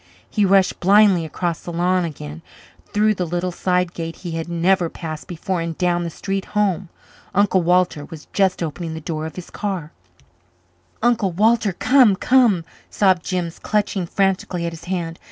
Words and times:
He 0.27 0.45
rushed 0.45 0.79
blindly 0.79 1.25
across 1.25 1.61
the 1.61 1.71
lawn 1.71 2.05
again, 2.05 2.41
through 2.91 3.13
the 3.13 3.23
little 3.27 3.51
side 3.51 3.93
gate 3.93 4.15
he 4.15 4.31
had 4.31 4.49
never 4.49 4.89
passed 4.89 5.27
before 5.27 5.61
and 5.61 5.77
down 5.77 6.03
the 6.03 6.09
street 6.09 6.45
home. 6.57 6.89
Uncle 7.35 7.61
Walter 7.61 8.05
was 8.05 8.25
just 8.33 8.63
opening 8.63 8.95
the 8.95 8.99
door 8.99 9.27
of 9.27 9.35
his 9.35 9.51
car. 9.51 9.91
"Uncle 11.03 11.31
Walter 11.31 11.71
come 11.73 12.15
come," 12.15 12.65
sobbed 12.89 13.23
Jims, 13.23 13.59
clutching 13.59 14.07
frantically 14.07 14.65
at 14.65 14.73
his 14.73 14.85
hand. 14.85 15.19